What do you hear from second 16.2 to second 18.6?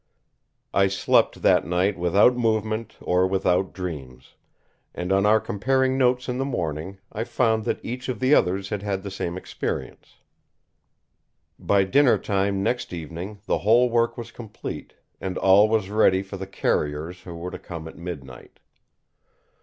for the carriers who were to come at midnight.